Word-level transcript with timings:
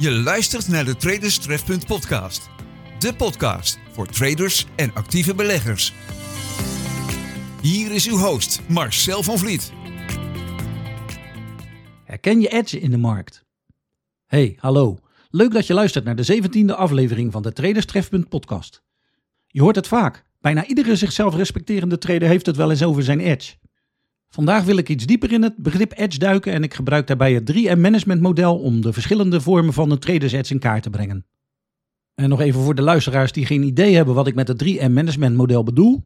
Je 0.00 0.10
luistert 0.10 0.68
naar 0.68 0.84
de 0.84 0.96
Traders 0.96 1.38
Trefpunt 1.38 1.86
podcast. 1.86 2.50
De 2.98 3.14
podcast 3.14 3.78
voor 3.92 4.06
traders 4.06 4.66
en 4.76 4.94
actieve 4.94 5.34
beleggers. 5.34 5.94
Hier 7.62 7.94
is 7.94 8.08
uw 8.08 8.16
host 8.16 8.60
Marcel 8.68 9.22
van 9.22 9.38
Vliet. 9.38 9.72
Herken 12.04 12.40
je 12.40 12.48
edge 12.48 12.80
in 12.80 12.90
de 12.90 12.96
markt? 12.96 13.44
Hey, 14.26 14.56
hallo. 14.58 14.98
Leuk 15.30 15.52
dat 15.52 15.66
je 15.66 15.74
luistert 15.74 16.04
naar 16.04 16.16
de 16.16 16.42
17e 16.42 16.74
aflevering 16.74 17.32
van 17.32 17.42
de 17.42 17.52
Traders 17.52 17.86
Trefpunt 17.86 18.28
podcast. 18.28 18.82
Je 19.46 19.62
hoort 19.62 19.76
het 19.76 19.88
vaak. 19.88 20.24
Bijna 20.40 20.66
iedere 20.66 20.96
zichzelf 20.96 21.34
respecterende 21.34 21.98
trader 21.98 22.28
heeft 22.28 22.46
het 22.46 22.56
wel 22.56 22.70
eens 22.70 22.82
over 22.82 23.02
zijn 23.02 23.20
edge. 23.20 23.54
Vandaag 24.28 24.64
wil 24.64 24.76
ik 24.76 24.88
iets 24.88 25.06
dieper 25.06 25.32
in 25.32 25.42
het 25.42 25.56
begrip 25.56 25.92
edge 25.96 26.18
duiken 26.18 26.52
en 26.52 26.62
ik 26.62 26.74
gebruik 26.74 27.06
daarbij 27.06 27.34
het 27.34 27.52
3M 27.52 27.78
management 27.78 28.20
model 28.20 28.58
om 28.58 28.80
de 28.80 28.92
verschillende 28.92 29.40
vormen 29.40 29.72
van 29.72 29.90
een 29.90 29.98
traders 29.98 30.32
edge 30.32 30.52
in 30.52 30.60
kaart 30.60 30.82
te 30.82 30.90
brengen. 30.90 31.26
En 32.14 32.28
nog 32.28 32.40
even 32.40 32.60
voor 32.60 32.74
de 32.74 32.82
luisteraars 32.82 33.32
die 33.32 33.46
geen 33.46 33.62
idee 33.62 33.94
hebben 33.94 34.14
wat 34.14 34.26
ik 34.26 34.34
met 34.34 34.48
het 34.48 34.64
3M 34.64 34.90
management 34.90 35.36
model 35.36 35.62
bedoel. 35.62 36.04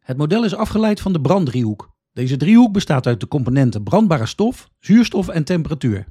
Het 0.00 0.16
model 0.16 0.44
is 0.44 0.54
afgeleid 0.54 1.00
van 1.00 1.12
de 1.12 1.20
branddriehoek. 1.20 1.96
Deze 2.12 2.36
driehoek 2.36 2.72
bestaat 2.72 3.06
uit 3.06 3.20
de 3.20 3.28
componenten 3.28 3.82
brandbare 3.82 4.26
stof, 4.26 4.70
zuurstof 4.78 5.28
en 5.28 5.44
temperatuur. 5.44 6.06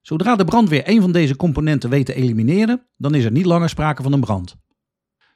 Zodra 0.00 0.36
de 0.36 0.44
brandweer 0.44 0.88
een 0.88 1.00
van 1.00 1.12
deze 1.12 1.36
componenten 1.36 1.90
weet 1.90 2.06
te 2.06 2.14
elimineren, 2.14 2.86
dan 2.96 3.14
is 3.14 3.24
er 3.24 3.30
niet 3.30 3.44
langer 3.44 3.68
sprake 3.68 4.02
van 4.02 4.12
een 4.12 4.20
brand. 4.20 4.56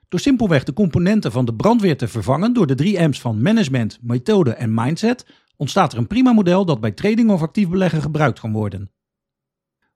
Door 0.09 0.20
simpelweg 0.20 0.64
de 0.64 0.73
componenten 0.73 1.33
van 1.33 1.45
de 1.45 1.55
brandweer 1.55 1.97
te 1.97 2.09
vervangen 2.09 2.53
door 2.53 2.66
de 2.66 2.75
drie 2.75 3.09
M's 3.09 3.20
van 3.20 3.42
management, 3.42 3.98
methode 4.03 4.50
en 4.50 4.75
mindset, 4.75 5.27
ontstaat 5.56 5.92
er 5.92 5.98
een 5.98 6.06
prima 6.06 6.33
model 6.33 6.64
dat 6.64 6.81
bij 6.81 6.92
trading 6.92 7.31
of 7.31 7.42
actief 7.42 7.69
beleggen 7.69 8.03
gebruikt 8.03 8.41
kan 8.41 8.53
worden. 8.53 8.91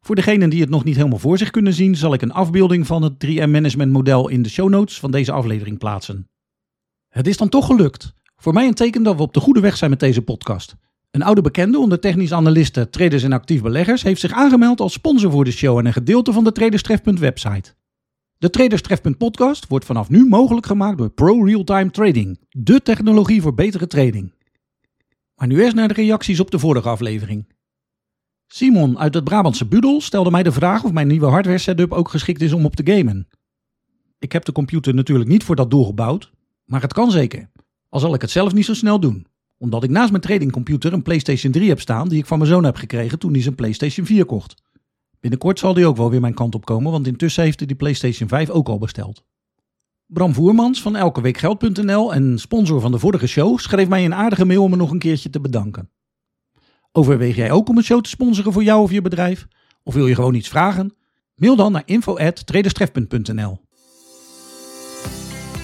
Voor 0.01 0.15
degenen 0.15 0.51
die 0.51 0.61
het 0.61 0.71
nog 0.71 0.85
niet 0.85 0.97
helemaal 0.97 1.19
voor 1.19 1.39
zich 1.39 1.51
kunnen 1.51 1.73
zien, 1.73 1.97
zal 1.97 2.15
ik 2.15 2.23
een 2.23 2.33
afbeelding 2.33 2.87
van 2.87 3.03
het 3.03 3.27
3M 3.27 3.51
management 3.51 3.93
model 3.93 4.29
in 4.29 4.43
de 4.43 4.49
show 4.49 4.69
notes 4.69 4.99
van 4.99 5.11
deze 5.11 5.33
aflevering 5.33 5.79
plaatsen. 5.79 6.29
Het 7.09 7.27
is 7.27 7.37
dan 7.37 7.49
toch 7.49 7.67
gelukt. 7.67 8.15
Voor 8.37 8.53
mij 8.53 8.67
een 8.67 8.75
teken 8.75 9.03
dat 9.03 9.17
we 9.17 9.23
op 9.23 9.35
de 9.35 9.41
goede 9.41 9.61
weg 9.61 9.77
zijn 9.77 9.91
met 9.91 10.01
deze 10.01 10.23
podcast. 10.23 10.77
Een 11.11 11.23
oude 11.23 11.41
bekende 11.41 11.79
onder 11.79 12.01
technisch 12.01 12.33
analisten, 12.33 12.91
traders 12.91 13.23
en 13.23 13.33
actief 13.33 13.63
beleggers 13.63 14.03
heeft 14.03 14.21
zich 14.21 14.33
aangemeld 14.33 14.81
als 14.81 14.93
sponsor 14.93 15.31
voor 15.31 15.45
de 15.45 15.51
show 15.51 15.79
en 15.79 15.87
een 15.87 15.93
gedeelte 15.93 16.33
van 16.33 16.45
de 16.45 16.53
Traderstref.website. 16.53 17.21
website. 17.21 17.75
De 18.39 18.51
Traderstref 18.51 19.01
podcast 19.19 19.67
wordt 19.67 19.85
vanaf 19.85 20.09
nu 20.09 20.27
mogelijk 20.29 20.67
gemaakt 20.67 20.99
door 20.99 21.11
Pro 21.11 21.45
Realtime 21.45 21.91
Trading, 21.91 22.39
de 22.49 22.83
technologie 22.83 23.43
voor 23.43 23.55
betere 23.55 23.87
trading. 23.87 24.36
Maar 25.37 25.49
nu 25.49 25.63
eerst 25.63 25.75
naar 25.75 25.89
de 25.89 25.95
reacties 25.95 26.41
op 26.41 26.51
de 26.51 26.59
vorige 26.59 26.89
aflevering. 26.89 27.47
Simon 28.47 28.99
uit 28.99 29.15
het 29.15 29.25
Brabantse 29.25 29.67
Budel 29.67 30.01
stelde 30.01 30.31
mij 30.31 30.43
de 30.43 30.53
vraag 30.53 30.85
of 30.85 30.93
mijn 30.93 31.07
nieuwe 31.07 31.27
hardware 31.27 31.59
setup 31.59 31.93
ook 31.93 32.09
geschikt 32.09 32.41
is 32.41 32.53
om 32.53 32.65
op 32.65 32.77
te 32.77 32.93
gamen. 32.93 33.29
Ik 34.19 34.33
heb 34.33 34.45
de 34.45 34.53
computer 34.53 34.95
natuurlijk 34.95 35.29
niet 35.29 35.45
voor 35.45 35.57
dat 35.57 35.71
doel 35.71 35.85
gebouwd, 35.87 36.33
maar 36.65 36.81
het 36.81 36.93
kan 36.93 37.11
zeker. 37.11 37.51
Al 37.89 38.01
zal 38.01 38.15
ik 38.15 38.21
het 38.21 38.31
zelf 38.31 38.53
niet 38.53 38.65
zo 38.65 38.75
snel 38.75 39.01
doen, 39.01 39.27
omdat 39.59 39.85
ik 39.85 39.91
naast 39.91 40.11
mijn 40.11 40.23
tradingcomputer 40.23 40.93
een 40.93 41.03
PlayStation 41.03 41.53
3 41.53 41.69
heb 41.69 41.81
staan 41.81 42.09
die 42.09 42.19
ik 42.19 42.27
van 42.27 42.39
mijn 42.39 42.51
zoon 42.51 42.65
heb 42.65 42.77
gekregen 42.77 43.19
toen 43.19 43.33
hij 43.33 43.43
zijn 43.43 43.55
PlayStation 43.55 44.07
4 44.07 44.25
kocht. 44.25 44.63
Binnenkort 45.21 45.59
zal 45.59 45.75
die 45.75 45.87
ook 45.87 45.97
wel 45.97 46.11
weer 46.11 46.21
mijn 46.21 46.35
kant 46.35 46.55
op 46.55 46.65
komen, 46.65 46.93
want 46.93 47.07
intussen 47.07 47.43
heeft 47.43 47.59
hij 47.59 47.67
die 47.67 47.77
PlayStation 47.77 48.29
5 48.29 48.51
ook 48.51 48.69
al 48.69 48.79
besteld. 48.79 49.25
Bram 50.07 50.35
Voermans 50.35 50.83
van 50.83 50.97
elkeweekgeld.nl 50.97 52.15
en 52.15 52.39
sponsor 52.39 52.81
van 52.81 52.91
de 52.91 52.99
vorige 52.99 53.27
show 53.27 53.59
schreef 53.59 53.89
mij 53.89 54.05
een 54.05 54.15
aardige 54.15 54.45
mail 54.45 54.63
om 54.63 54.71
me 54.71 54.77
nog 54.77 54.91
een 54.91 54.99
keertje 54.99 55.31
te 55.31 55.41
bedanken. 55.41 55.91
Overweeg 56.93 57.37
jij 57.37 57.51
ook 57.51 57.69
om 57.69 57.77
een 57.77 57.85
show 57.85 58.01
te 58.01 58.09
sponsoren 58.09 58.53
voor 58.53 58.63
jou 58.63 58.83
of 58.83 58.91
je 58.91 59.03
bedrijf? 59.03 59.47
Of 59.83 59.95
wil 59.95 60.07
je 60.07 60.15
gewoon 60.15 60.35
iets 60.35 60.49
vragen? 60.49 60.95
Mail 61.35 61.57
dan 61.57 61.73
naar 61.73 61.83
info@traderstrefpunt.nl. 61.85 63.61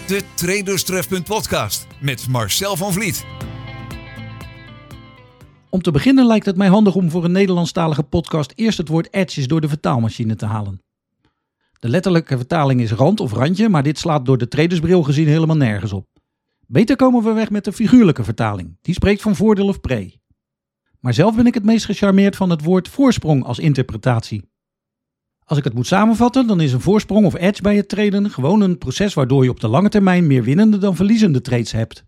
De 0.06 0.22
Traders 0.34 0.84
Trefpunt 0.84 1.25
podcast 1.25 1.87
met 2.00 2.28
Marcel 2.28 2.77
van 2.77 2.93
Vliet. 2.93 3.25
Om 5.71 5.83
te 5.83 5.91
beginnen 5.91 6.27
lijkt 6.27 6.47
het 6.47 6.56
mij 6.56 6.69
handig 6.69 6.94
om 6.94 7.11
voor 7.11 7.25
een 7.25 7.33
Nederlandstalige 7.33 8.03
podcast 8.03 8.53
eerst 8.55 8.78
het 8.78 8.88
woord 8.88 9.12
edges 9.15 9.47
door 9.47 9.61
de 9.61 9.69
vertaalmachine 9.69 10.37
te 10.37 10.47
halen. 10.47 10.81
De 11.82 11.88
letterlijke 11.88 12.37
vertaling 12.37 12.81
is 12.81 12.93
rand 12.93 13.20
of 13.20 13.32
randje, 13.32 13.69
maar 13.69 13.82
dit 13.82 13.98
slaat 13.98 14.26
door 14.26 14.38
de 14.38 14.48
tradersbril 14.48 15.03
gezien 15.03 15.26
helemaal 15.26 15.56
nergens 15.56 15.93
op. 15.93 16.06
Beter 16.66 16.97
komen 16.97 17.22
we 17.22 17.32
weg 17.32 17.50
met 17.50 17.65
de 17.65 17.72
figuurlijke 17.72 18.25
vertaling. 18.25 18.78
Die 18.81 18.94
spreekt 18.94 19.22
van 19.22 19.37
voordeel 19.37 19.69
of 19.69 19.81
pre. 19.81 20.15
Maar 21.00 21.15
zelf 21.15 21.37
ben 21.37 21.47
ik 21.47 21.54
het 21.54 21.65
meest 21.65 21.84
gecharmeerd 21.84 22.37
van 22.37 22.50
het 22.50 22.65
woord 22.65 22.88
voorsprong 22.88 23.44
als 23.44 23.59
interpretatie. 23.59 24.50
Als 25.44 25.59
ik 25.59 25.65
het 25.65 25.75
moet 25.75 25.87
samenvatten, 25.87 26.47
dan 26.47 26.60
is 26.60 26.72
een 26.72 26.81
voorsprong 26.81 27.26
of 27.26 27.34
edge 27.34 27.62
bij 27.62 27.76
het 27.76 27.88
traden 27.88 28.31
gewoon 28.31 28.60
een 28.60 28.78
proces 28.78 29.14
waardoor 29.14 29.44
je 29.44 29.50
op 29.50 29.60
de 29.60 29.69
lange 29.69 29.88
termijn 29.88 30.26
meer 30.26 30.43
winnende 30.43 30.78
dan 30.78 30.97
verliezende 30.97 31.41
trades 31.41 31.72
hebt. 31.72 32.04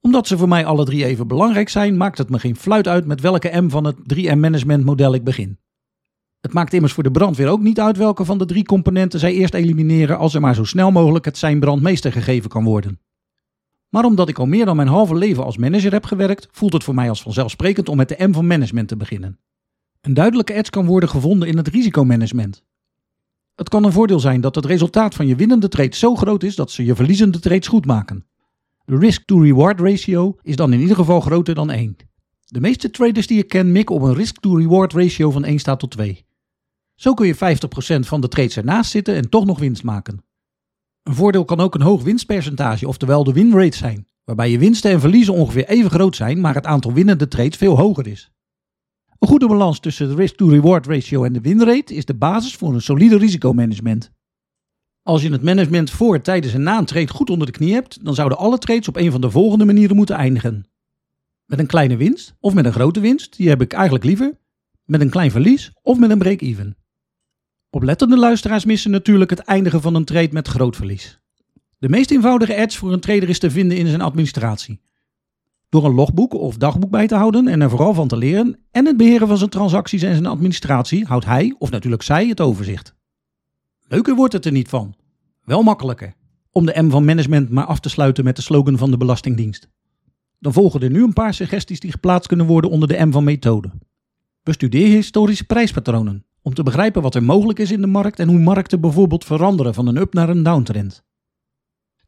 Omdat 0.00 0.26
ze 0.26 0.38
voor 0.38 0.48
mij 0.48 0.64
alle 0.64 0.84
drie 0.84 1.04
even 1.04 1.26
belangrijk 1.26 1.68
zijn, 1.68 1.96
maakt 1.96 2.18
het 2.18 2.30
me 2.30 2.38
geen 2.38 2.56
fluit 2.56 2.88
uit 2.88 3.06
met 3.06 3.20
welke 3.20 3.60
M 3.60 3.68
van 3.68 3.84
het 3.84 3.96
3M 4.14 4.38
management 4.38 4.84
model 4.84 5.14
ik 5.14 5.24
begin. 5.24 5.58
Het 6.40 6.52
maakt 6.52 6.72
immers 6.72 6.92
voor 6.92 7.02
de 7.02 7.10
brandweer 7.10 7.48
ook 7.48 7.60
niet 7.60 7.80
uit 7.80 7.96
welke 7.96 8.24
van 8.24 8.38
de 8.38 8.46
drie 8.46 8.64
componenten 8.64 9.20
zij 9.20 9.32
eerst 9.32 9.54
elimineren 9.54 10.18
als 10.18 10.34
er 10.34 10.40
maar 10.40 10.54
zo 10.54 10.64
snel 10.64 10.90
mogelijk 10.90 11.24
het 11.24 11.38
zijn 11.38 11.60
brandmeester 11.60 12.12
gegeven 12.12 12.50
kan 12.50 12.64
worden. 12.64 13.00
Maar 13.88 14.04
omdat 14.04 14.28
ik 14.28 14.38
al 14.38 14.46
meer 14.46 14.64
dan 14.64 14.76
mijn 14.76 14.88
halve 14.88 15.14
leven 15.14 15.44
als 15.44 15.56
manager 15.56 15.92
heb 15.92 16.04
gewerkt, 16.04 16.48
voelt 16.50 16.72
het 16.72 16.84
voor 16.84 16.94
mij 16.94 17.08
als 17.08 17.22
vanzelfsprekend 17.22 17.88
om 17.88 17.96
met 17.96 18.08
de 18.08 18.26
M 18.26 18.32
van 18.32 18.46
management 18.46 18.88
te 18.88 18.96
beginnen. 18.96 19.38
Een 20.00 20.14
duidelijke 20.14 20.52
edge 20.52 20.70
kan 20.70 20.86
worden 20.86 21.08
gevonden 21.08 21.48
in 21.48 21.56
het 21.56 21.68
risicomanagement. 21.68 22.62
Het 23.54 23.68
kan 23.68 23.84
een 23.84 23.92
voordeel 23.92 24.20
zijn 24.20 24.40
dat 24.40 24.54
het 24.54 24.64
resultaat 24.64 25.14
van 25.14 25.26
je 25.26 25.36
winnende 25.36 25.68
trades 25.68 25.98
zo 25.98 26.14
groot 26.14 26.42
is 26.42 26.54
dat 26.54 26.70
ze 26.70 26.84
je 26.84 26.94
verliezende 26.94 27.38
trades 27.38 27.68
goed 27.68 27.86
maken. 27.86 28.26
De 28.84 28.98
risk-to-reward 28.98 29.80
ratio 29.80 30.36
is 30.42 30.56
dan 30.56 30.72
in 30.72 30.80
ieder 30.80 30.96
geval 30.96 31.20
groter 31.20 31.54
dan 31.54 31.70
1. 31.70 31.96
De 32.44 32.60
meeste 32.60 32.90
traders 32.90 33.26
die 33.26 33.38
ik 33.38 33.48
ken 33.48 33.72
mikken 33.72 33.94
op 33.94 34.02
een 34.02 34.14
risk-to-reward 34.14 34.92
ratio 34.92 35.30
van 35.30 35.44
1 35.44 35.58
staat 35.58 35.78
tot 35.78 35.90
2. 35.90 36.24
Zo 37.00 37.14
kun 37.14 37.26
je 37.26 37.34
50% 37.34 37.38
van 38.00 38.20
de 38.20 38.28
trades 38.28 38.56
ernaast 38.56 38.90
zitten 38.90 39.14
en 39.14 39.28
toch 39.28 39.44
nog 39.44 39.58
winst 39.58 39.82
maken. 39.82 40.24
Een 41.02 41.14
voordeel 41.14 41.44
kan 41.44 41.60
ook 41.60 41.74
een 41.74 41.82
hoog 41.82 42.02
winstpercentage, 42.02 42.88
oftewel 42.88 43.24
de 43.24 43.32
winrate 43.32 43.76
zijn, 43.76 44.06
waarbij 44.24 44.50
je 44.50 44.58
winsten 44.58 44.90
en 44.90 45.00
verliezen 45.00 45.34
ongeveer 45.34 45.68
even 45.68 45.90
groot 45.90 46.16
zijn, 46.16 46.40
maar 46.40 46.54
het 46.54 46.66
aantal 46.66 46.92
winnende 46.92 47.28
trades 47.28 47.56
veel 47.56 47.76
hoger 47.76 48.06
is. 48.06 48.30
Een 49.18 49.28
goede 49.28 49.46
balans 49.46 49.80
tussen 49.80 50.08
de 50.08 50.14
risk-to-reward 50.14 50.86
ratio 50.86 51.24
en 51.24 51.32
de 51.32 51.40
winrate 51.40 51.94
is 51.94 52.04
de 52.04 52.14
basis 52.14 52.56
voor 52.56 52.74
een 52.74 52.82
solide 52.82 53.18
risicomanagement. 53.18 54.10
Als 55.02 55.22
je 55.22 55.32
het 55.32 55.42
management 55.42 55.90
voor, 55.90 56.20
tijdens 56.20 56.54
en 56.54 56.62
na 56.62 56.78
een 56.78 56.84
trade 56.84 57.12
goed 57.12 57.30
onder 57.30 57.46
de 57.46 57.52
knie 57.52 57.72
hebt, 57.72 58.04
dan 58.04 58.14
zouden 58.14 58.38
alle 58.38 58.58
trades 58.58 58.88
op 58.88 58.96
een 58.96 59.10
van 59.10 59.20
de 59.20 59.30
volgende 59.30 59.64
manieren 59.64 59.96
moeten 59.96 60.16
eindigen. 60.16 60.70
Met 61.44 61.58
een 61.58 61.66
kleine 61.66 61.96
winst 61.96 62.34
of 62.40 62.54
met 62.54 62.64
een 62.64 62.72
grote 62.72 63.00
winst, 63.00 63.36
die 63.36 63.48
heb 63.48 63.60
ik 63.60 63.72
eigenlijk 63.72 64.04
liever. 64.04 64.38
Met 64.84 65.00
een 65.00 65.10
klein 65.10 65.30
verlies 65.30 65.72
of 65.82 65.98
met 65.98 66.10
een 66.10 66.18
break-even. 66.18 66.78
Oplettende 67.72 68.18
luisteraars 68.18 68.64
missen 68.64 68.90
natuurlijk 68.90 69.30
het 69.30 69.38
eindigen 69.38 69.80
van 69.80 69.94
een 69.94 70.04
trade 70.04 70.32
met 70.32 70.48
groot 70.48 70.76
verlies. 70.76 71.20
De 71.78 71.88
meest 71.88 72.10
eenvoudige 72.10 72.54
edge 72.54 72.78
voor 72.78 72.92
een 72.92 73.00
trader 73.00 73.28
is 73.28 73.38
te 73.38 73.50
vinden 73.50 73.76
in 73.76 73.86
zijn 73.86 74.00
administratie. 74.00 74.80
Door 75.68 75.84
een 75.84 75.94
logboek 75.94 76.34
of 76.34 76.56
dagboek 76.56 76.90
bij 76.90 77.06
te 77.06 77.14
houden 77.14 77.48
en 77.48 77.60
er 77.60 77.70
vooral 77.70 77.94
van 77.94 78.08
te 78.08 78.16
leren 78.16 78.58
en 78.70 78.86
het 78.86 78.96
beheren 78.96 79.28
van 79.28 79.38
zijn 79.38 79.50
transacties 79.50 80.02
en 80.02 80.12
zijn 80.12 80.26
administratie 80.26 81.04
houdt 81.04 81.24
hij, 81.24 81.54
of 81.58 81.70
natuurlijk 81.70 82.02
zij, 82.02 82.26
het 82.26 82.40
overzicht. 82.40 82.94
Leuker 83.88 84.14
wordt 84.14 84.32
het 84.32 84.44
er 84.44 84.52
niet 84.52 84.68
van. 84.68 84.94
Wel 85.44 85.62
makkelijker. 85.62 86.14
Om 86.50 86.66
de 86.66 86.82
M 86.82 86.90
van 86.90 87.04
management 87.04 87.50
maar 87.50 87.66
af 87.66 87.80
te 87.80 87.88
sluiten 87.88 88.24
met 88.24 88.36
de 88.36 88.42
slogan 88.42 88.78
van 88.78 88.90
de 88.90 88.96
Belastingdienst. 88.96 89.68
Dan 90.38 90.52
volgen 90.52 90.80
er 90.80 90.90
nu 90.90 91.02
een 91.02 91.12
paar 91.12 91.34
suggesties 91.34 91.80
die 91.80 91.90
geplaatst 91.90 92.28
kunnen 92.28 92.46
worden 92.46 92.70
onder 92.70 92.88
de 92.88 93.06
M 93.06 93.12
van 93.12 93.24
methode. 93.24 93.70
Bestudeer 94.42 94.86
historische 94.86 95.44
prijspatronen 95.44 96.24
om 96.42 96.54
te 96.54 96.62
begrijpen 96.62 97.02
wat 97.02 97.14
er 97.14 97.22
mogelijk 97.22 97.58
is 97.58 97.70
in 97.70 97.80
de 97.80 97.86
markt 97.86 98.18
en 98.18 98.28
hoe 98.28 98.38
markten 98.38 98.80
bijvoorbeeld 98.80 99.24
veranderen 99.24 99.74
van 99.74 99.86
een 99.86 99.96
up 99.96 100.12
naar 100.14 100.28
een 100.28 100.42
downtrend. 100.42 101.02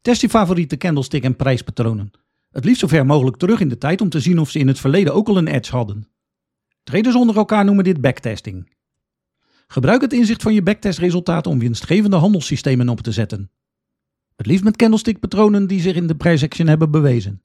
Test 0.03 0.21
je 0.21 0.29
favoriete 0.29 0.77
candlestick 0.77 1.23
en 1.23 1.37
prijspatronen. 1.37 2.11
Het 2.51 2.65
liefst 2.65 2.81
zo 2.81 2.87
ver 2.87 3.07
mogelijk 3.07 3.37
terug 3.37 3.61
in 3.61 3.69
de 3.69 3.79
tijd 3.79 4.01
om 4.01 4.09
te 4.09 4.21
zien 4.21 4.39
of 4.39 4.51
ze 4.51 4.59
in 4.59 4.69
het 4.69 4.81
verleden 4.81 5.15
ook 5.15 5.29
al 5.29 5.37
een 5.37 5.47
edge 5.47 5.73
hadden. 5.73 6.09
Traders 6.83 7.15
onder 7.15 7.37
elkaar 7.37 7.65
noemen 7.65 7.85
dit 7.85 8.01
backtesting. 8.01 8.71
Gebruik 9.67 10.01
het 10.01 10.13
inzicht 10.13 10.43
van 10.43 10.55
je 10.55 10.63
backtestresultaten 10.63 11.51
om 11.51 11.59
winstgevende 11.59 12.17
handelssystemen 12.17 12.89
op 12.89 13.01
te 13.01 13.13
zetten. 13.13 13.51
Het 14.37 14.47
liefst 14.47 14.65
met 14.65 14.77
candlestick-patronen 14.77 15.67
die 15.67 15.81
zich 15.81 15.97
in 15.97 16.07
de 16.07 16.17
prijsaction 16.17 16.67
hebben 16.67 16.91
bewezen. 16.91 17.43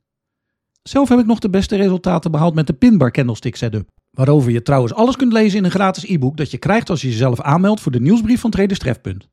Zelf 0.83 1.09
heb 1.09 1.19
ik 1.19 1.25
nog 1.25 1.39
de 1.39 1.49
beste 1.49 1.75
resultaten 1.75 2.31
behaald 2.31 2.53
met 2.53 2.67
de 2.67 2.73
pinbar 2.73 3.11
candlestick 3.11 3.55
setup. 3.55 3.89
Waarover 4.11 4.51
je 4.51 4.61
trouwens 4.61 4.93
alles 4.93 5.15
kunt 5.15 5.33
lezen 5.33 5.57
in 5.57 5.63
een 5.63 5.71
gratis 5.71 6.03
e-book 6.03 6.37
dat 6.37 6.51
je 6.51 6.57
krijgt 6.57 6.89
als 6.89 7.01
je 7.01 7.09
jezelf 7.09 7.41
aanmeldt 7.41 7.81
voor 7.81 7.91
de 7.91 7.99
nieuwsbrief 7.99 8.39
van 8.39 8.51
Traders 8.51 8.79
Trefpunt. 8.79 9.27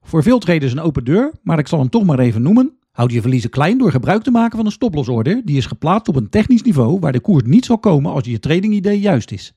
Voor 0.00 0.22
veel 0.22 0.38
traders 0.38 0.72
een 0.72 0.80
open 0.80 1.04
deur, 1.04 1.32
maar 1.42 1.58
ik 1.58 1.68
zal 1.68 1.78
hem 1.78 1.88
toch 1.88 2.04
maar 2.04 2.18
even 2.18 2.42
noemen. 2.42 2.78
Houd 2.90 3.12
je 3.12 3.20
verliezen 3.20 3.50
klein 3.50 3.78
door 3.78 3.90
gebruik 3.90 4.22
te 4.22 4.30
maken 4.30 4.56
van 4.56 4.66
een 4.66 4.72
stoplossorder 4.72 5.42
die 5.44 5.56
is 5.56 5.66
geplaatst 5.66 6.08
op 6.08 6.16
een 6.16 6.28
technisch 6.28 6.62
niveau 6.62 6.98
waar 6.98 7.12
de 7.12 7.20
koers 7.20 7.42
niet 7.44 7.64
zal 7.64 7.78
komen 7.78 8.12
als 8.12 8.24
je 8.24 8.38
tradingidee 8.38 9.00
juist 9.00 9.30
is. 9.30 9.52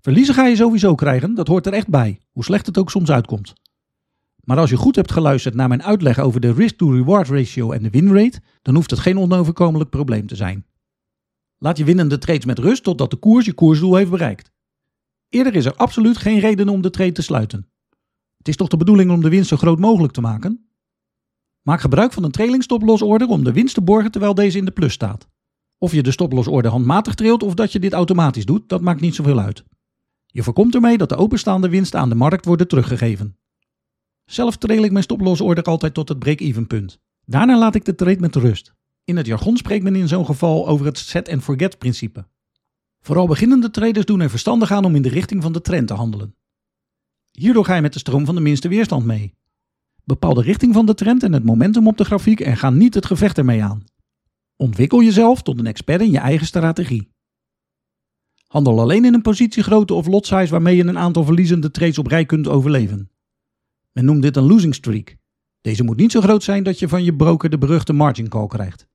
Verliezen 0.00 0.34
ga 0.34 0.46
je 0.46 0.56
sowieso 0.56 0.94
krijgen, 0.94 1.34
dat 1.34 1.48
hoort 1.48 1.66
er 1.66 1.72
echt 1.72 1.88
bij, 1.88 2.20
hoe 2.30 2.44
slecht 2.44 2.66
het 2.66 2.78
ook 2.78 2.90
soms 2.90 3.10
uitkomt. 3.10 3.52
Maar 4.44 4.58
als 4.58 4.70
je 4.70 4.76
goed 4.76 4.96
hebt 4.96 5.12
geluisterd 5.12 5.54
naar 5.54 5.68
mijn 5.68 5.82
uitleg 5.82 6.18
over 6.18 6.40
de 6.40 6.52
risk-to-reward 6.52 7.28
ratio 7.28 7.70
en 7.72 7.82
de 7.82 7.90
winrate, 7.90 8.40
dan 8.62 8.74
hoeft 8.74 8.90
het 8.90 8.98
geen 8.98 9.18
onoverkomelijk 9.18 9.90
probleem 9.90 10.26
te 10.26 10.36
zijn. 10.36 10.66
Laat 11.58 11.78
je 11.78 11.84
winnende 11.84 12.18
trades 12.18 12.44
met 12.44 12.58
rust 12.58 12.82
totdat 12.82 13.10
de 13.10 13.16
koers 13.16 13.44
je 13.44 13.52
koersdoel 13.52 13.94
heeft 13.94 14.10
bereikt. 14.10 14.52
Eerder 15.28 15.54
is 15.54 15.64
er 15.64 15.74
absoluut 15.74 16.16
geen 16.16 16.38
reden 16.38 16.68
om 16.68 16.80
de 16.80 16.90
trade 16.90 17.12
te 17.12 17.22
sluiten. 17.22 17.68
Het 18.36 18.48
is 18.48 18.56
toch 18.56 18.68
de 18.68 18.76
bedoeling 18.76 19.10
om 19.10 19.20
de 19.20 19.28
winst 19.28 19.48
zo 19.48 19.56
groot 19.56 19.78
mogelijk 19.78 20.12
te 20.12 20.20
maken? 20.20 20.68
Maak 21.62 21.80
gebruik 21.80 22.12
van 22.12 22.24
een 22.24 22.30
trailing 22.30 22.62
stoplosorder 22.62 23.28
om 23.28 23.44
de 23.44 23.52
winst 23.52 23.74
te 23.74 23.82
borgen 23.82 24.10
terwijl 24.10 24.34
deze 24.34 24.58
in 24.58 24.64
de 24.64 24.70
plus 24.70 24.92
staat. 24.92 25.28
Of 25.78 25.92
je 25.92 26.02
de 26.02 26.10
stoplosorder 26.10 26.70
handmatig 26.70 27.14
trilt 27.14 27.42
of 27.42 27.54
dat 27.54 27.72
je 27.72 27.78
dit 27.78 27.92
automatisch 27.92 28.44
doet, 28.44 28.68
dat 28.68 28.80
maakt 28.80 29.00
niet 29.00 29.14
zoveel 29.14 29.40
uit. 29.40 29.64
Je 30.26 30.42
voorkomt 30.42 30.74
ermee 30.74 30.98
dat 30.98 31.08
de 31.08 31.16
openstaande 31.16 31.68
winsten 31.68 32.00
aan 32.00 32.08
de 32.08 32.14
markt 32.14 32.44
worden 32.44 32.68
teruggegeven. 32.68 33.36
Zelf 34.24 34.56
trail 34.56 34.82
ik 34.82 34.90
mijn 34.90 35.04
stoplosorder 35.04 35.64
altijd 35.64 35.94
tot 35.94 36.08
het 36.08 36.18
break-even 36.18 36.66
punt. 36.66 36.98
Daarna 37.24 37.58
laat 37.58 37.74
ik 37.74 37.84
de 37.84 37.94
trade 37.94 38.20
met 38.20 38.36
rust. 38.36 38.74
In 39.06 39.16
het 39.16 39.26
jargon 39.26 39.56
spreekt 39.56 39.84
men 39.84 39.96
in 39.96 40.08
zo'n 40.08 40.26
geval 40.26 40.68
over 40.68 40.86
het 40.86 40.98
set 40.98 41.28
and 41.28 41.42
forget 41.42 41.78
principe. 41.78 42.26
Vooral 43.00 43.26
beginnende 43.26 43.70
traders 43.70 44.06
doen 44.06 44.20
er 44.20 44.30
verstandig 44.30 44.70
aan 44.70 44.84
om 44.84 44.94
in 44.94 45.02
de 45.02 45.08
richting 45.08 45.42
van 45.42 45.52
de 45.52 45.60
trend 45.60 45.88
te 45.88 45.94
handelen. 45.94 46.34
Hierdoor 47.30 47.64
ga 47.64 47.74
je 47.74 47.82
met 47.82 47.92
de 47.92 47.98
stroom 47.98 48.24
van 48.24 48.34
de 48.34 48.40
minste 48.40 48.68
weerstand 48.68 49.04
mee. 49.04 49.34
Bepaal 50.04 50.34
de 50.34 50.42
richting 50.42 50.74
van 50.74 50.86
de 50.86 50.94
trend 50.94 51.22
en 51.22 51.32
het 51.32 51.44
momentum 51.44 51.86
op 51.86 51.96
de 51.96 52.04
grafiek 52.04 52.40
en 52.40 52.56
ga 52.56 52.70
niet 52.70 52.94
het 52.94 53.06
gevecht 53.06 53.38
ermee 53.38 53.62
aan. 53.62 53.84
Ontwikkel 54.56 55.02
jezelf 55.02 55.42
tot 55.42 55.58
een 55.58 55.66
expert 55.66 56.00
in 56.00 56.10
je 56.10 56.18
eigen 56.18 56.46
strategie. 56.46 57.10
Handel 58.46 58.80
alleen 58.80 59.04
in 59.04 59.14
een 59.14 59.22
positiegrootte 59.22 59.94
of 59.94 60.06
lot 60.06 60.26
size 60.26 60.50
waarmee 60.50 60.76
je 60.76 60.84
een 60.84 60.98
aantal 60.98 61.24
verliezende 61.24 61.70
trades 61.70 61.98
op 61.98 62.06
rij 62.06 62.26
kunt 62.26 62.48
overleven. 62.48 63.10
Men 63.92 64.04
noemt 64.04 64.22
dit 64.22 64.36
een 64.36 64.46
losing 64.46 64.74
streak. 64.74 65.16
Deze 65.60 65.84
moet 65.84 65.96
niet 65.96 66.12
zo 66.12 66.20
groot 66.20 66.42
zijn 66.42 66.62
dat 66.62 66.78
je 66.78 66.88
van 66.88 67.04
je 67.04 67.14
broker 67.14 67.50
de 67.50 67.58
beruchte 67.58 67.92
margin 67.92 68.28
call 68.28 68.46
krijgt. 68.46 68.85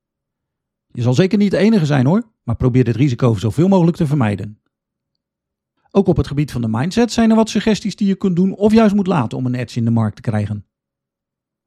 Je 0.93 1.01
zal 1.01 1.13
zeker 1.13 1.37
niet 1.37 1.51
de 1.51 1.57
enige 1.57 1.85
zijn 1.85 2.05
hoor, 2.05 2.23
maar 2.43 2.55
probeer 2.55 2.83
dit 2.83 2.95
risico 2.95 3.35
zoveel 3.35 3.67
mogelijk 3.67 3.97
te 3.97 4.07
vermijden. 4.07 4.59
Ook 5.91 6.07
op 6.07 6.17
het 6.17 6.27
gebied 6.27 6.51
van 6.51 6.61
de 6.61 6.67
mindset 6.67 7.11
zijn 7.11 7.29
er 7.29 7.35
wat 7.35 7.49
suggesties 7.49 7.95
die 7.95 8.07
je 8.07 8.15
kunt 8.15 8.35
doen 8.35 8.55
of 8.55 8.73
juist 8.73 8.95
moet 8.95 9.07
laten 9.07 9.37
om 9.37 9.45
een 9.45 9.55
edge 9.55 9.77
in 9.77 9.85
de 9.85 9.91
markt 9.91 10.15
te 10.15 10.21
krijgen. 10.21 10.65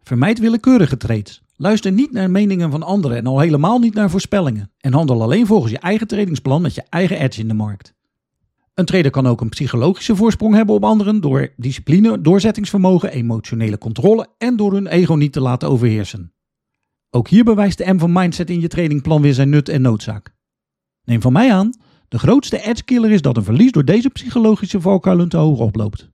Vermijd 0.01 0.39
willekeurige 0.39 0.97
trades. 0.97 1.43
Luister 1.57 1.93
niet 1.93 2.13
naar 2.13 2.31
meningen 2.31 2.71
van 2.71 2.83
anderen 2.83 3.17
en 3.17 3.27
al 3.27 3.41
helemaal 3.41 3.79
niet 3.79 3.95
naar 3.95 4.11
voorspellingen. 4.11 4.71
En 4.79 4.93
handel 4.93 5.23
alleen 5.23 5.47
volgens 5.47 5.73
je 5.73 5.79
eigen 5.79 6.07
tradingsplan 6.07 6.63
met 6.63 6.75
je 6.75 6.85
eigen 6.89 7.21
edge 7.21 7.41
in 7.41 7.49
de 7.49 7.55
markt. 7.55 7.95
Een 8.75 8.85
trader 8.85 9.11
kan 9.11 9.27
ook 9.27 9.41
een 9.41 9.49
psychologische 9.49 10.17
voorsprong 10.17 10.55
hebben 10.55 10.75
op 10.75 10.85
anderen 10.85 11.21
door 11.21 11.53
discipline, 11.57 12.21
doorzettingsvermogen, 12.21 13.13
emotionele 13.13 13.79
controle 13.79 14.27
en 14.39 14.57
door 14.57 14.73
hun 14.73 14.87
ego 14.87 15.15
niet 15.15 15.33
te 15.33 15.41
laten 15.41 15.69
overheersen. 15.69 16.34
Ook 17.15 17.29
hier 17.29 17.45
bewijst 17.45 17.79
de 17.79 17.93
M 17.93 17.99
van 17.99 18.13
mindset 18.13 18.51
in 18.51 18.61
je 18.61 18.69
tradingplan 18.69 19.23
weer 19.23 19.35
zijn 19.35 19.49
nut 19.49 19.69
en 19.69 19.83
noodzaak. 19.83 20.35
Neem 21.05 21.21
van 21.21 21.33
mij 21.33 21.53
aan, 21.53 21.71
de 22.09 22.19
grootste 22.19 22.61
edge 22.63 22.85
killer 22.85 23.11
is 23.11 23.23
dat 23.23 23.37
een 23.37 23.45
verlies 23.45 23.73
door 23.73 23.85
deze 23.85 24.09
psychologische 24.11 24.81
valkuilen 24.81 25.29
te 25.29 25.37
hoog 25.37 25.59
oploopt. 25.59 26.09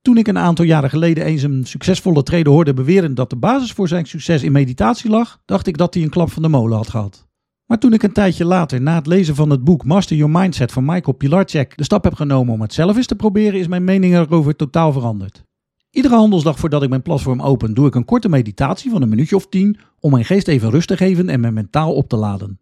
Toen 0.00 0.16
ik 0.16 0.28
een 0.28 0.38
aantal 0.38 0.64
jaren 0.64 0.90
geleden 0.90 1.24
eens 1.24 1.42
een 1.42 1.64
succesvolle 1.64 2.22
trader 2.22 2.52
hoorde 2.52 2.74
beweren 2.74 3.14
dat 3.14 3.30
de 3.30 3.36
basis 3.36 3.72
voor 3.72 3.88
zijn 3.88 4.06
succes 4.06 4.42
in 4.42 4.52
meditatie 4.52 5.10
lag, 5.10 5.40
dacht 5.44 5.66
ik 5.66 5.76
dat 5.76 5.94
hij 5.94 6.02
een 6.02 6.10
klap 6.10 6.30
van 6.30 6.42
de 6.42 6.48
molen 6.48 6.76
had 6.76 6.88
gehad. 6.88 7.28
Maar 7.66 7.78
toen 7.78 7.92
ik 7.92 8.02
een 8.02 8.12
tijdje 8.12 8.44
later, 8.44 8.80
na 8.80 8.94
het 8.94 9.06
lezen 9.06 9.34
van 9.34 9.50
het 9.50 9.64
boek 9.64 9.84
Master 9.84 10.16
Your 10.16 10.32
Mindset 10.32 10.72
van 10.72 10.84
Michael 10.84 11.16
Pilarczyk, 11.16 11.76
de 11.76 11.84
stap 11.84 12.04
heb 12.04 12.14
genomen 12.14 12.54
om 12.54 12.60
het 12.60 12.72
zelf 12.72 12.96
eens 12.96 13.06
te 13.06 13.16
proberen, 13.16 13.60
is 13.60 13.68
mijn 13.68 13.84
mening 13.84 14.14
erover 14.14 14.56
totaal 14.56 14.92
veranderd. 14.92 15.48
Iedere 15.90 16.14
handelsdag 16.14 16.58
voordat 16.58 16.82
ik 16.82 16.88
mijn 16.88 17.02
platform 17.02 17.42
open, 17.42 17.74
doe 17.74 17.86
ik 17.86 17.94
een 17.94 18.04
korte 18.04 18.28
meditatie 18.28 18.90
van 18.90 19.02
een 19.02 19.08
minuutje 19.08 19.36
of 19.36 19.48
tien 19.48 19.78
om 20.00 20.10
mijn 20.10 20.24
geest 20.24 20.48
even 20.48 20.70
rust 20.70 20.88
te 20.88 20.96
geven 20.96 21.28
en 21.28 21.40
mijn 21.40 21.54
mentaal 21.54 21.94
op 21.94 22.08
te 22.08 22.16
laden. 22.16 22.60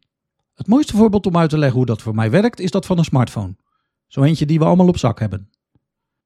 Het 0.54 0.66
mooiste 0.66 0.96
voorbeeld 0.96 1.26
om 1.26 1.36
uit 1.36 1.50
te 1.50 1.58
leggen 1.58 1.76
hoe 1.76 1.86
dat 1.86 2.02
voor 2.02 2.14
mij 2.14 2.30
werkt, 2.30 2.60
is 2.60 2.70
dat 2.70 2.86
van 2.86 2.98
een 2.98 3.04
smartphone. 3.04 3.56
Zo 4.06 4.22
eentje 4.22 4.46
die 4.46 4.58
we 4.58 4.64
allemaal 4.64 4.88
op 4.88 4.98
zak 4.98 5.18
hebben. 5.18 5.50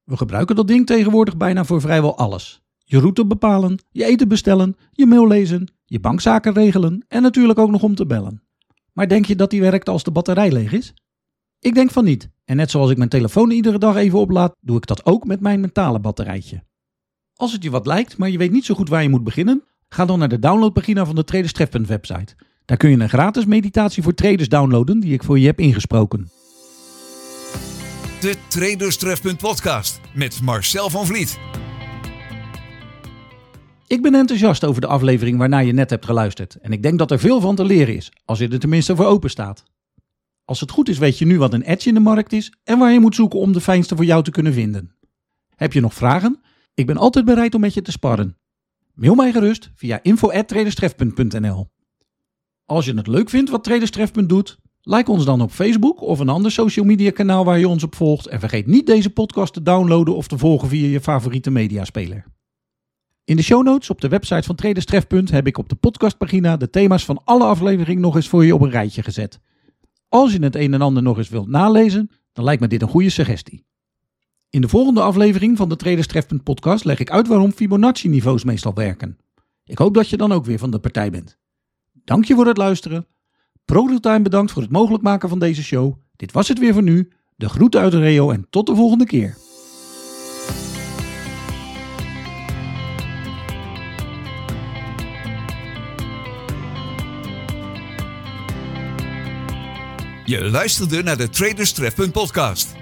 We 0.04 0.16
gebruiken 0.16 0.56
dat 0.56 0.68
ding 0.68 0.86
tegenwoordig 0.86 1.36
bijna 1.36 1.64
voor 1.64 1.80
vrijwel 1.80 2.16
alles. 2.16 2.62
Je 2.78 2.98
route 2.98 3.26
bepalen, 3.26 3.78
je 3.90 4.04
eten 4.04 4.28
bestellen, 4.28 4.76
je 4.92 5.06
mail 5.06 5.26
lezen, 5.26 5.72
je 5.84 6.00
bankzaken 6.00 6.52
regelen 6.52 7.04
en 7.08 7.22
natuurlijk 7.22 7.58
ook 7.58 7.70
nog 7.70 7.82
om 7.82 7.94
te 7.94 8.06
bellen. 8.06 8.42
Maar 8.92 9.08
denk 9.08 9.24
je 9.24 9.36
dat 9.36 9.50
die 9.50 9.60
werkt 9.60 9.88
als 9.88 10.02
de 10.02 10.10
batterij 10.10 10.52
leeg 10.52 10.72
is? 10.72 10.94
Ik 11.58 11.74
denk 11.74 11.90
van 11.90 12.04
niet. 12.04 12.30
En 12.44 12.56
net 12.56 12.70
zoals 12.70 12.90
ik 12.90 12.96
mijn 12.96 13.08
telefoon 13.08 13.50
iedere 13.50 13.78
dag 13.78 13.96
even 13.96 14.18
oplaad, 14.18 14.56
doe 14.60 14.76
ik 14.76 14.86
dat 14.86 15.06
ook 15.06 15.24
met 15.24 15.40
mijn 15.40 15.60
mentale 15.60 16.00
batterijtje. 16.00 16.62
Als 17.36 17.52
het 17.52 17.62
je 17.62 17.70
wat 17.70 17.86
lijkt, 17.86 18.16
maar 18.16 18.30
je 18.30 18.38
weet 18.38 18.52
niet 18.52 18.64
zo 18.64 18.74
goed 18.74 18.88
waar 18.88 19.02
je 19.02 19.08
moet 19.08 19.24
beginnen, 19.24 19.64
ga 19.88 20.04
dan 20.04 20.18
naar 20.18 20.28
de 20.28 20.38
downloadpagina 20.38 21.06
van 21.06 21.14
de 21.14 21.24
Traders 21.24 21.52
website. 21.86 22.34
Daar 22.64 22.76
kun 22.76 22.90
je 22.90 22.98
een 22.98 23.08
gratis 23.08 23.44
meditatie 23.44 24.02
voor 24.02 24.14
traders 24.14 24.48
downloaden 24.48 25.00
die 25.00 25.12
ik 25.12 25.22
voor 25.22 25.38
je 25.38 25.46
heb 25.46 25.60
ingesproken. 25.60 26.30
De 28.20 28.36
Traderstrefpunt 28.48 29.38
podcast 29.38 30.00
met 30.14 30.40
Marcel 30.42 30.90
van 30.90 31.06
Vliet. 31.06 31.38
Ik 33.86 34.02
ben 34.02 34.14
enthousiast 34.14 34.64
over 34.64 34.80
de 34.80 34.86
aflevering 34.86 35.38
waarnaar 35.38 35.64
je 35.64 35.72
net 35.72 35.90
hebt 35.90 36.04
geluisterd 36.04 36.54
en 36.54 36.72
ik 36.72 36.82
denk 36.82 36.98
dat 36.98 37.10
er 37.10 37.18
veel 37.18 37.40
van 37.40 37.54
te 37.54 37.64
leren 37.64 37.96
is, 37.96 38.12
als 38.24 38.38
je 38.38 38.48
er 38.48 38.58
tenminste 38.58 38.96
voor 38.96 39.06
open 39.06 39.30
staat. 39.30 39.64
Als 40.44 40.60
het 40.60 40.70
goed 40.70 40.88
is 40.88 40.98
weet 40.98 41.18
je 41.18 41.26
nu 41.26 41.38
wat 41.38 41.52
een 41.52 41.62
edge 41.62 41.88
in 41.88 41.94
de 41.94 42.00
markt 42.00 42.32
is 42.32 42.52
en 42.64 42.78
waar 42.78 42.92
je 42.92 43.00
moet 43.00 43.14
zoeken 43.14 43.38
om 43.38 43.52
de 43.52 43.60
fijnste 43.60 43.96
voor 43.96 44.04
jou 44.04 44.22
te 44.22 44.30
kunnen 44.30 44.52
vinden. 44.52 44.96
Heb 45.54 45.72
je 45.72 45.80
nog 45.80 45.94
vragen? 45.94 46.41
Ik 46.74 46.86
ben 46.86 46.96
altijd 46.96 47.24
bereid 47.24 47.54
om 47.54 47.60
met 47.60 47.74
je 47.74 47.82
te 47.82 47.90
sparren. 47.90 48.36
Mail 48.94 49.14
mij 49.14 49.32
gerust 49.32 49.70
via 49.74 50.02
info@traderstrefpunt.nl. 50.02 51.70
Als 52.64 52.84
je 52.84 52.94
het 52.94 53.06
leuk 53.06 53.30
vindt 53.30 53.50
wat 53.50 53.64
Traderstrefpunt 53.64 54.28
doet, 54.28 54.58
like 54.82 55.10
ons 55.10 55.24
dan 55.24 55.40
op 55.40 55.50
Facebook 55.50 56.00
of 56.00 56.18
een 56.18 56.28
ander 56.28 56.50
social 56.50 56.84
media 56.84 57.10
kanaal 57.10 57.44
waar 57.44 57.58
je 57.58 57.68
ons 57.68 57.82
op 57.82 57.94
volgt 57.94 58.26
en 58.26 58.40
vergeet 58.40 58.66
niet 58.66 58.86
deze 58.86 59.10
podcast 59.10 59.52
te 59.52 59.62
downloaden 59.62 60.16
of 60.16 60.26
te 60.26 60.38
volgen 60.38 60.68
via 60.68 60.88
je 60.88 61.00
favoriete 61.00 61.50
mediaspeler. 61.50 62.24
In 63.24 63.36
de 63.36 63.42
show 63.42 63.64
notes 63.64 63.90
op 63.90 64.00
de 64.00 64.08
website 64.08 64.42
van 64.42 64.54
Traders 64.54 64.84
Trefpunt 64.84 65.30
heb 65.30 65.46
ik 65.46 65.58
op 65.58 65.68
de 65.68 65.74
podcastpagina 65.74 66.56
de 66.56 66.70
thema's 66.70 67.04
van 67.04 67.20
alle 67.24 67.44
afleveringen 67.44 68.02
nog 68.02 68.16
eens 68.16 68.28
voor 68.28 68.44
je 68.44 68.54
op 68.54 68.60
een 68.60 68.70
rijtje 68.70 69.02
gezet. 69.02 69.40
Als 70.08 70.32
je 70.32 70.38
het 70.38 70.56
een 70.56 70.74
en 70.74 70.80
ander 70.80 71.02
nog 71.02 71.18
eens 71.18 71.28
wilt 71.28 71.48
nalezen, 71.48 72.10
dan 72.32 72.44
lijkt 72.44 72.60
me 72.60 72.68
dit 72.68 72.82
een 72.82 72.88
goede 72.88 73.10
suggestie. 73.10 73.64
In 74.52 74.60
de 74.60 74.68
volgende 74.68 75.00
aflevering 75.00 75.56
van 75.56 75.68
de 75.68 75.76
Traders 75.76 76.06
Trefpunt 76.06 76.42
podcast 76.42 76.84
leg 76.84 76.98
ik 76.98 77.10
uit 77.10 77.26
waarom 77.26 77.52
Fibonacci-niveaus 77.52 78.44
meestal 78.44 78.74
werken. 78.74 79.18
Ik 79.64 79.78
hoop 79.78 79.94
dat 79.94 80.08
je 80.08 80.16
dan 80.16 80.32
ook 80.32 80.44
weer 80.44 80.58
van 80.58 80.70
de 80.70 80.78
partij 80.78 81.10
bent. 81.10 81.38
Dank 81.92 82.24
je 82.24 82.34
voor 82.34 82.46
het 82.46 82.56
luisteren. 82.56 83.06
ProTime 83.64 84.22
bedankt 84.22 84.52
voor 84.52 84.62
het 84.62 84.70
mogelijk 84.70 85.02
maken 85.02 85.28
van 85.28 85.38
deze 85.38 85.62
show. 85.62 85.94
Dit 86.16 86.32
was 86.32 86.48
het 86.48 86.58
weer 86.58 86.72
voor 86.72 86.82
nu. 86.82 87.12
De 87.36 87.48
groeten 87.48 87.80
uit 87.80 87.94
Rio 87.94 88.30
en 88.30 88.46
tot 88.50 88.66
de 88.66 88.74
volgende 88.74 89.06
keer. 89.06 89.36
Je 100.24 100.48
luisterde 100.50 101.02
naar 101.02 101.16
de 101.16 101.28
Traders 101.28 101.72
Trefpunt 101.72 102.12
podcast. 102.12 102.80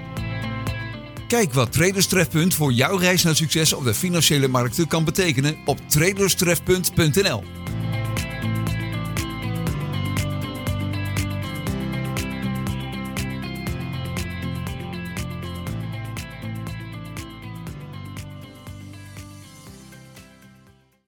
Kijk 1.30 1.52
wat 1.52 1.72
Traders 1.72 2.06
Trefpunt 2.06 2.54
voor 2.54 2.72
jouw 2.72 2.96
reis 2.96 3.22
naar 3.22 3.36
succes 3.36 3.72
op 3.72 3.84
de 3.84 3.94
financiële 3.94 4.48
markten 4.48 4.86
kan 4.88 5.04
betekenen 5.04 5.56
op 5.64 5.78
traderstrefpunt.nl. 5.86 7.42